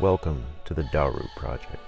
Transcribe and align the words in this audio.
Welcome 0.00 0.44
to 0.66 0.74
the 0.74 0.84
Daru 0.92 1.26
Project. 1.34 1.82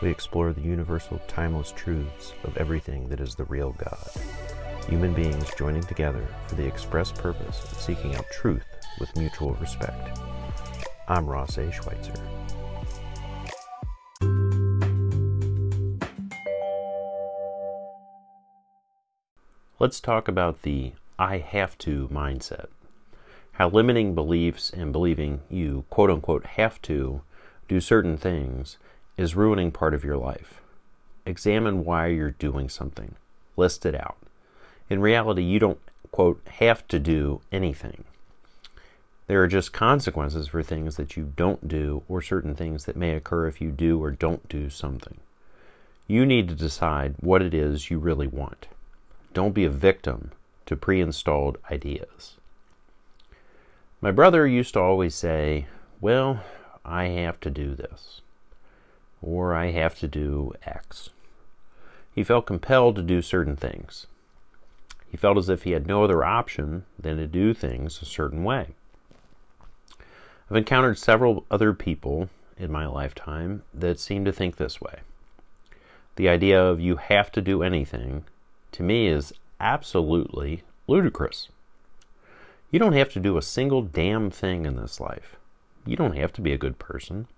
We 0.00 0.08
explore 0.08 0.52
the 0.52 0.60
universal, 0.60 1.20
timeless 1.26 1.72
truths 1.72 2.32
of 2.44 2.56
everything 2.56 3.08
that 3.08 3.18
is 3.18 3.34
the 3.34 3.42
real 3.46 3.72
God. 3.72 4.08
Human 4.88 5.12
beings 5.14 5.52
joining 5.58 5.82
together 5.82 6.24
for 6.46 6.54
the 6.54 6.64
express 6.64 7.10
purpose 7.10 7.60
of 7.64 7.80
seeking 7.80 8.14
out 8.14 8.24
truth 8.30 8.64
with 9.00 9.16
mutual 9.16 9.54
respect. 9.54 10.20
I'm 11.08 11.26
Ross 11.26 11.58
A. 11.58 11.72
Schweitzer. 11.72 12.14
Let's 19.80 19.98
talk 19.98 20.28
about 20.28 20.62
the 20.62 20.92
I 21.18 21.38
have 21.38 21.76
to 21.78 22.08
mindset. 22.12 22.68
How 23.54 23.68
limiting 23.68 24.16
beliefs 24.16 24.70
and 24.70 24.90
believing 24.90 25.40
you, 25.48 25.84
quote 25.88 26.10
unquote, 26.10 26.44
have 26.44 26.82
to 26.82 27.22
do 27.68 27.80
certain 27.80 28.16
things 28.16 28.78
is 29.16 29.36
ruining 29.36 29.70
part 29.70 29.94
of 29.94 30.02
your 30.02 30.16
life. 30.16 30.60
Examine 31.24 31.84
why 31.84 32.08
you're 32.08 32.32
doing 32.32 32.68
something. 32.68 33.14
List 33.56 33.86
it 33.86 33.94
out. 33.94 34.16
In 34.90 35.00
reality, 35.00 35.44
you 35.44 35.60
don't, 35.60 35.78
quote, 36.10 36.40
have 36.54 36.86
to 36.88 36.98
do 36.98 37.42
anything. 37.52 38.02
There 39.28 39.40
are 39.40 39.46
just 39.46 39.72
consequences 39.72 40.48
for 40.48 40.64
things 40.64 40.96
that 40.96 41.16
you 41.16 41.32
don't 41.36 41.68
do 41.68 42.02
or 42.08 42.20
certain 42.20 42.56
things 42.56 42.86
that 42.86 42.96
may 42.96 43.14
occur 43.14 43.46
if 43.46 43.60
you 43.60 43.70
do 43.70 44.02
or 44.02 44.10
don't 44.10 44.48
do 44.48 44.68
something. 44.68 45.18
You 46.08 46.26
need 46.26 46.48
to 46.48 46.56
decide 46.56 47.14
what 47.20 47.40
it 47.40 47.54
is 47.54 47.88
you 47.88 48.00
really 48.00 48.26
want. 48.26 48.66
Don't 49.32 49.54
be 49.54 49.64
a 49.64 49.70
victim 49.70 50.32
to 50.66 50.74
pre 50.76 51.00
installed 51.00 51.56
ideas. 51.70 52.34
My 54.04 54.10
brother 54.10 54.46
used 54.46 54.74
to 54.74 54.80
always 54.80 55.14
say, 55.14 55.64
Well, 55.98 56.44
I 56.84 57.04
have 57.04 57.40
to 57.40 57.48
do 57.48 57.74
this, 57.74 58.20
or 59.22 59.54
I 59.54 59.70
have 59.70 59.98
to 60.00 60.06
do 60.06 60.52
X. 60.66 61.08
He 62.14 62.22
felt 62.22 62.44
compelled 62.44 62.96
to 62.96 63.02
do 63.02 63.22
certain 63.22 63.56
things. 63.56 64.06
He 65.10 65.16
felt 65.16 65.38
as 65.38 65.48
if 65.48 65.62
he 65.62 65.70
had 65.70 65.86
no 65.86 66.04
other 66.04 66.22
option 66.22 66.84
than 66.98 67.16
to 67.16 67.26
do 67.26 67.54
things 67.54 68.02
a 68.02 68.04
certain 68.04 68.44
way. 68.44 68.74
I've 70.50 70.58
encountered 70.58 70.98
several 70.98 71.46
other 71.50 71.72
people 71.72 72.28
in 72.58 72.70
my 72.70 72.84
lifetime 72.84 73.62
that 73.72 73.98
seem 73.98 74.26
to 74.26 74.32
think 74.32 74.56
this 74.56 74.82
way. 74.82 74.98
The 76.16 76.28
idea 76.28 76.62
of 76.62 76.78
you 76.78 76.96
have 76.96 77.32
to 77.32 77.40
do 77.40 77.62
anything, 77.62 78.26
to 78.72 78.82
me, 78.82 79.06
is 79.06 79.32
absolutely 79.58 80.62
ludicrous. 80.86 81.48
You 82.70 82.78
don't 82.78 82.92
have 82.94 83.10
to 83.10 83.20
do 83.20 83.36
a 83.36 83.42
single 83.42 83.82
damn 83.82 84.30
thing 84.30 84.66
in 84.66 84.76
this 84.76 85.00
life. 85.00 85.36
You 85.86 85.96
don't 85.96 86.16
have 86.16 86.32
to 86.34 86.40
be 86.40 86.52
a 86.52 86.58
good 86.58 86.78
person. 86.78 87.28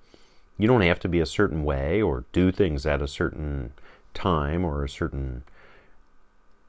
You 0.58 0.66
don't 0.66 0.80
have 0.82 1.00
to 1.00 1.08
be 1.08 1.20
a 1.20 1.26
certain 1.26 1.64
way 1.64 2.00
or 2.00 2.24
do 2.32 2.50
things 2.50 2.86
at 2.86 3.02
a 3.02 3.08
certain 3.08 3.72
time 4.14 4.64
or 4.64 4.82
a 4.82 4.88
certain 4.88 5.42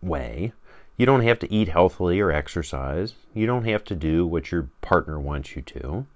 way. 0.01 0.51
You 0.97 1.05
don't 1.05 1.21
have 1.21 1.39
to 1.39 1.53
eat 1.53 1.69
healthily 1.69 2.19
or 2.19 2.31
exercise. 2.31 3.13
You 3.33 3.45
don't 3.45 3.65
have 3.65 3.83
to 3.85 3.95
do 3.95 4.25
what 4.25 4.51
your 4.51 4.69
partner 4.81 5.19
wants 5.19 5.55
you 5.55 5.61
to. 5.61 6.07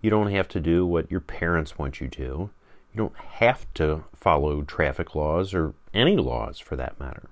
You 0.00 0.10
don't 0.10 0.30
have 0.30 0.48
to 0.48 0.60
do 0.60 0.86
what 0.86 1.10
your 1.10 1.20
parents 1.20 1.76
want 1.76 2.00
you 2.00 2.08
to. 2.08 2.22
You 2.22 2.96
don't 2.96 3.16
have 3.16 3.66
to 3.74 4.04
follow 4.14 4.62
traffic 4.62 5.14
laws 5.14 5.52
or 5.52 5.74
any 5.92 6.16
laws 6.16 6.58
for 6.58 6.76
that 6.76 6.98
matter. 6.98 7.28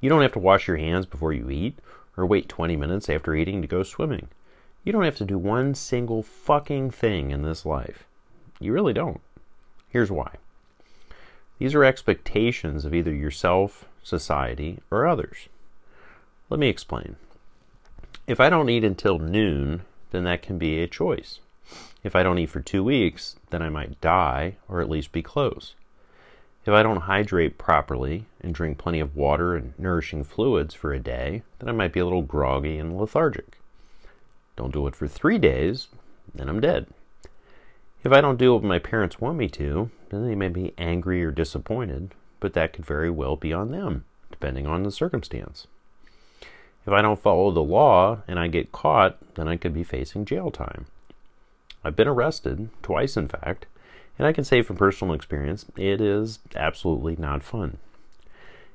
You 0.00 0.08
don't 0.08 0.22
have 0.22 0.32
to 0.32 0.38
wash 0.38 0.68
your 0.68 0.76
hands 0.76 1.06
before 1.06 1.32
you 1.32 1.50
eat 1.50 1.78
or 2.16 2.26
wait 2.26 2.48
20 2.48 2.76
minutes 2.76 3.08
after 3.08 3.34
eating 3.34 3.62
to 3.62 3.68
go 3.68 3.82
swimming. 3.82 4.28
You 4.84 4.92
don't 4.92 5.04
have 5.04 5.16
to 5.16 5.24
do 5.24 5.38
one 5.38 5.74
single 5.74 6.22
fucking 6.22 6.90
thing 6.90 7.30
in 7.30 7.42
this 7.42 7.64
life. 7.64 8.04
You 8.60 8.72
really 8.72 8.92
don't. 8.92 9.20
Here's 9.88 10.10
why. 10.10 10.36
These 11.58 11.74
are 11.74 11.84
expectations 11.84 12.84
of 12.84 12.94
either 12.94 13.14
yourself, 13.14 13.86
society, 14.02 14.80
or 14.90 15.06
others. 15.06 15.48
Let 16.50 16.58
me 16.58 16.68
explain. 16.68 17.16
If 18.26 18.40
I 18.40 18.50
don't 18.50 18.68
eat 18.68 18.84
until 18.84 19.18
noon, 19.18 19.82
then 20.10 20.24
that 20.24 20.42
can 20.42 20.58
be 20.58 20.80
a 20.80 20.88
choice. 20.88 21.40
If 22.02 22.16
I 22.16 22.22
don't 22.22 22.38
eat 22.38 22.50
for 22.50 22.60
two 22.60 22.82
weeks, 22.82 23.36
then 23.50 23.62
I 23.62 23.68
might 23.68 24.00
die 24.00 24.56
or 24.68 24.80
at 24.80 24.90
least 24.90 25.12
be 25.12 25.22
close. 25.22 25.74
If 26.64 26.72
I 26.72 26.82
don't 26.84 27.02
hydrate 27.02 27.58
properly 27.58 28.26
and 28.40 28.54
drink 28.54 28.78
plenty 28.78 29.00
of 29.00 29.16
water 29.16 29.56
and 29.56 29.76
nourishing 29.78 30.22
fluids 30.22 30.74
for 30.74 30.92
a 30.92 31.00
day, 31.00 31.42
then 31.58 31.68
I 31.68 31.72
might 31.72 31.92
be 31.92 31.98
a 31.98 32.04
little 32.04 32.22
groggy 32.22 32.78
and 32.78 32.96
lethargic. 32.96 33.58
Don't 34.56 34.72
do 34.72 34.86
it 34.86 34.94
for 34.94 35.08
three 35.08 35.38
days, 35.38 35.88
then 36.32 36.48
I'm 36.48 36.60
dead. 36.60 36.86
If 38.04 38.12
I 38.12 38.20
don't 38.20 38.38
do 38.38 38.54
what 38.54 38.62
my 38.62 38.78
parents 38.78 39.20
want 39.20 39.38
me 39.38 39.48
to, 39.50 39.90
then 40.10 40.26
they 40.26 40.36
may 40.36 40.48
be 40.48 40.74
angry 40.78 41.24
or 41.24 41.32
disappointed, 41.32 42.14
but 42.38 42.52
that 42.52 42.72
could 42.72 42.86
very 42.86 43.10
well 43.10 43.34
be 43.34 43.52
on 43.52 43.72
them, 43.72 44.04
depending 44.30 44.66
on 44.66 44.82
the 44.84 44.90
circumstance. 44.90 45.66
If 46.86 46.92
I 46.92 47.02
don't 47.02 47.20
follow 47.20 47.50
the 47.50 47.62
law 47.62 48.22
and 48.28 48.38
I 48.38 48.48
get 48.48 48.72
caught, 48.72 49.18
then 49.34 49.48
I 49.48 49.56
could 49.56 49.72
be 49.74 49.84
facing 49.84 50.24
jail 50.24 50.50
time. 50.50 50.86
I've 51.84 51.96
been 51.96 52.08
arrested, 52.08 52.70
twice 52.82 53.16
in 53.16 53.28
fact, 53.28 53.66
and 54.18 54.26
I 54.26 54.32
can 54.32 54.44
say 54.44 54.62
from 54.62 54.76
personal 54.76 55.14
experience, 55.14 55.66
it 55.76 56.00
is 56.00 56.38
absolutely 56.54 57.16
not 57.16 57.42
fun. 57.42 57.78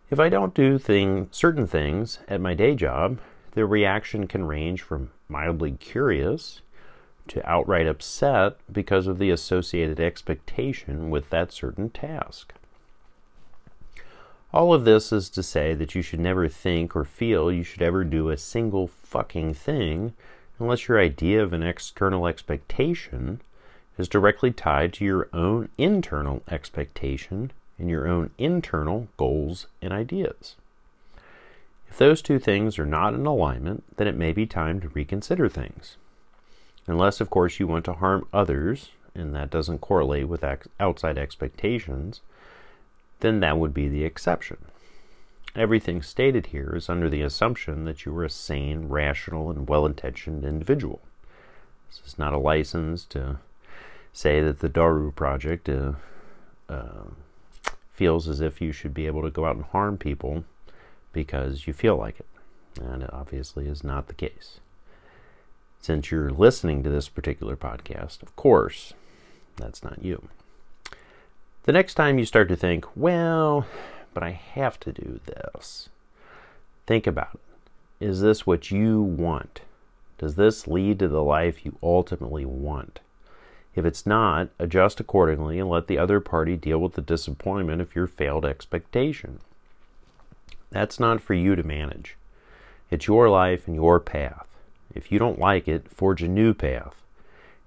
If 0.09 0.19
I 0.19 0.29
don't 0.29 0.53
do 0.53 0.77
thing, 0.77 1.27
certain 1.31 1.67
things 1.67 2.19
at 2.27 2.41
my 2.41 2.53
day 2.53 2.75
job, 2.75 3.19
the 3.51 3.65
reaction 3.65 4.27
can 4.27 4.45
range 4.45 4.81
from 4.81 5.11
mildly 5.27 5.71
curious 5.71 6.61
to 7.27 7.49
outright 7.49 7.87
upset 7.87 8.57
because 8.71 9.07
of 9.07 9.19
the 9.19 9.29
associated 9.29 9.99
expectation 9.99 11.09
with 11.09 11.29
that 11.29 11.51
certain 11.51 11.89
task. 11.89 12.53
All 14.53 14.73
of 14.73 14.85
this 14.85 15.11
is 15.11 15.29
to 15.31 15.43
say 15.43 15.75
that 15.75 15.93
you 15.93 16.01
should 16.01 16.21
never 16.21 16.47
think 16.47 16.95
or 16.95 17.03
feel 17.03 17.51
you 17.51 17.63
should 17.63 17.81
ever 17.81 18.03
do 18.05 18.29
a 18.29 18.37
single 18.37 18.87
fucking 18.87 19.53
thing 19.55 20.13
unless 20.57 20.87
your 20.87 20.99
idea 20.99 21.43
of 21.43 21.51
an 21.51 21.63
external 21.63 22.27
expectation 22.27 23.41
is 23.97 24.07
directly 24.07 24.51
tied 24.51 24.93
to 24.93 25.05
your 25.05 25.27
own 25.33 25.69
internal 25.77 26.43
expectation 26.49 27.51
and 27.79 27.89
your 27.89 28.07
own 28.07 28.29
internal 28.37 29.07
goals 29.17 29.67
and 29.81 29.91
ideas. 29.93 30.55
If 31.89 31.97
those 31.97 32.21
two 32.21 32.39
things 32.39 32.77
are 32.77 32.85
not 32.85 33.13
in 33.13 33.25
alignment, 33.25 33.83
then 33.97 34.07
it 34.07 34.15
may 34.15 34.31
be 34.31 34.45
time 34.45 34.81
to 34.81 34.89
reconsider 34.89 35.49
things. 35.49 35.97
Unless, 36.85 37.21
of 37.21 37.29
course, 37.29 37.59
you 37.59 37.67
want 37.67 37.85
to 37.85 37.93
harm 37.93 38.27
others, 38.33 38.91
and 39.15 39.35
that 39.35 39.49
doesn't 39.49 39.81
correlate 39.81 40.27
with 40.27 40.43
outside 40.79 41.17
expectations, 41.17 42.21
then 43.19 43.39
that 43.39 43.57
would 43.57 43.73
be 43.73 43.87
the 43.87 44.03
exception. 44.03 44.57
Everything 45.55 46.01
stated 46.01 46.47
here 46.47 46.73
is 46.75 46.87
under 46.87 47.09
the 47.09 47.23
assumption 47.23 47.85
that 47.85 48.05
you 48.05 48.15
are 48.15 48.23
a 48.23 48.29
sane, 48.29 48.89
rational, 48.89 49.49
and 49.49 49.67
well 49.67 49.85
intentioned 49.85 50.45
individual. 50.45 51.01
This 51.89 52.13
is 52.13 52.19
not 52.19 52.33
a 52.33 52.37
license 52.37 53.05
to 53.05 53.39
say 54.17 54.41
that 54.41 54.61
the 54.61 54.69
Daru 54.69 55.11
Project 55.11 55.69
uh, 55.69 55.91
uh, 56.67 57.03
feels 57.93 58.27
as 58.27 58.41
if 58.41 58.59
you 58.59 58.71
should 58.71 58.91
be 58.91 59.05
able 59.05 59.21
to 59.21 59.29
go 59.29 59.45
out 59.45 59.55
and 59.55 59.65
harm 59.65 59.95
people 59.95 60.43
because 61.13 61.67
you 61.67 61.73
feel 61.73 61.95
like 61.95 62.19
it. 62.19 62.25
And 62.81 63.03
it 63.03 63.13
obviously 63.13 63.67
is 63.67 63.83
not 63.83 64.07
the 64.07 64.15
case. 64.15 64.59
Since 65.81 66.09
you're 66.09 66.31
listening 66.31 66.81
to 66.81 66.89
this 66.89 67.09
particular 67.09 67.55
podcast, 67.55 68.23
of 68.23 68.35
course, 68.35 68.93
that's 69.55 69.83
not 69.83 70.03
you. 70.03 70.29
The 71.65 71.71
next 71.71 71.93
time 71.93 72.17
you 72.17 72.25
start 72.25 72.49
to 72.49 72.55
think, 72.55 72.85
well, 72.95 73.67
but 74.15 74.23
I 74.23 74.31
have 74.31 74.79
to 74.79 74.91
do 74.91 75.19
this, 75.25 75.89
think 76.87 77.05
about 77.05 77.35
it. 77.35 78.03
Is 78.03 78.21
this 78.21 78.47
what 78.47 78.71
you 78.71 78.99
want? 78.99 79.61
Does 80.17 80.35
this 80.35 80.67
lead 80.67 80.97
to 80.99 81.07
the 81.07 81.23
life 81.23 81.63
you 81.63 81.77
ultimately 81.83 82.45
want? 82.45 82.99
If 83.77 83.85
it's 83.85 84.07
not, 84.07 84.49
adjust 84.57 84.99
accordingly 84.99 85.59
and 85.59 85.69
let 85.69 85.85
the 85.85 85.99
other 85.99 86.19
party 86.19 86.57
deal 86.57 86.79
with 86.79 86.93
the 86.93 87.01
disappointment 87.01 87.79
of 87.79 87.93
your 87.93 88.07
failed 88.07 88.43
expectation. 88.43 89.39
That's 90.71 90.99
not 90.99 91.21
for 91.21 91.35
you 91.35 91.55
to 91.55 91.61
manage. 91.61 92.17
It's 92.89 93.05
your 93.05 93.29
life 93.29 93.67
and 93.67 93.75
your 93.75 93.99
path. 93.99 94.47
If 94.95 95.11
you 95.11 95.19
don't 95.19 95.37
like 95.37 95.67
it, 95.67 95.91
forge 95.91 96.23
a 96.23 96.27
new 96.27 96.55
path. 96.55 97.03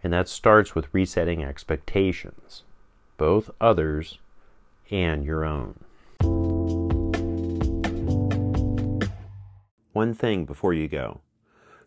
And 0.02 0.12
that 0.12 0.28
starts 0.28 0.74
with 0.74 0.92
resetting 0.92 1.44
expectations, 1.44 2.64
both 3.16 3.48
others 3.60 4.18
and 4.90 5.24
your 5.24 5.44
own. 5.44 5.84
One 9.92 10.14
thing 10.14 10.44
before 10.44 10.74
you 10.74 10.88
go 10.88 11.20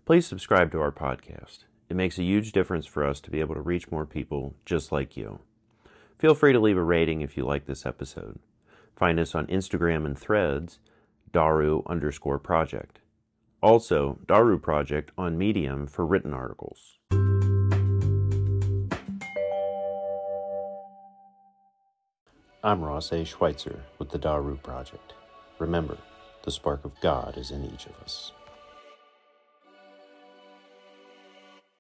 please 0.06 0.26
subscribe 0.26 0.72
to 0.72 0.80
our 0.80 0.92
podcast. 0.92 1.60
It 1.94 1.96
makes 1.96 2.18
a 2.18 2.24
huge 2.24 2.54
difference 2.54 2.88
for 2.88 3.06
us 3.06 3.22
to 3.22 3.30
be 3.30 3.40
able 3.40 3.54
to 3.54 3.62
reach 3.62 3.92
more 3.92 4.08
people 4.08 4.56
just 4.66 4.92
like 4.92 5.16
you. 5.16 5.42
Feel 6.18 6.34
free 6.34 6.52
to 6.52 6.60
leave 6.60 6.76
a 6.76 6.84
rating 6.84 7.22
if 7.22 7.38
you 7.38 7.46
like 7.46 7.68
this 7.68 7.86
episode. 7.86 8.40
Find 8.96 9.20
us 9.20 9.36
on 9.36 9.46
Instagram 9.46 10.04
and 10.04 10.18
threads 10.18 10.80
Daru 11.32 11.84
underscore 11.86 12.40
project. 12.40 12.98
Also, 13.62 14.18
Daru 14.26 14.58
project 14.58 15.12
on 15.20 15.38
Medium 15.38 15.86
for 15.86 16.04
written 16.04 16.34
articles. 16.34 16.98
I'm 22.64 22.82
Ross 22.82 23.12
A. 23.12 23.24
Schweitzer 23.24 23.84
with 24.00 24.10
the 24.10 24.18
Daru 24.18 24.58
Project. 24.58 25.14
Remember, 25.60 26.00
the 26.42 26.50
spark 26.50 26.86
of 26.86 27.00
God 27.02 27.38
is 27.38 27.52
in 27.52 27.64
each 27.66 27.86
of 27.86 27.94
us. 28.04 28.32